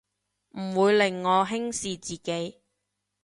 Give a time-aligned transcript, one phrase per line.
[0.57, 2.61] 唔會令我輕視自己